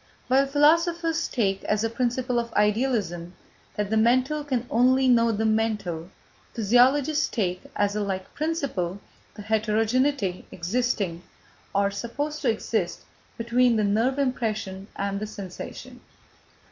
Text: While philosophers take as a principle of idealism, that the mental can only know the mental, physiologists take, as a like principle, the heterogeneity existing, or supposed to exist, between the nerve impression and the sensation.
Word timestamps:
While 0.29 0.47
philosophers 0.47 1.27
take 1.27 1.63
as 1.65 1.83
a 1.83 1.87
principle 1.91 2.39
of 2.39 2.51
idealism, 2.53 3.35
that 3.75 3.91
the 3.91 3.97
mental 3.97 4.43
can 4.43 4.65
only 4.67 5.07
know 5.07 5.31
the 5.31 5.45
mental, 5.45 6.09
physiologists 6.55 7.27
take, 7.27 7.61
as 7.75 7.95
a 7.95 8.01
like 8.01 8.33
principle, 8.33 8.99
the 9.35 9.43
heterogeneity 9.43 10.47
existing, 10.51 11.21
or 11.75 11.91
supposed 11.91 12.41
to 12.41 12.49
exist, 12.49 13.01
between 13.37 13.75
the 13.75 13.83
nerve 13.83 14.17
impression 14.17 14.87
and 14.95 15.19
the 15.19 15.27
sensation. 15.27 16.01